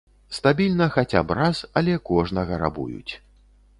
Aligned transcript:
Стабільна 0.37 0.87
хаця 0.95 1.21
б 1.31 1.35
раз, 1.39 1.57
але 1.81 1.97
кожнага 2.11 2.59
рабуюць. 2.63 3.13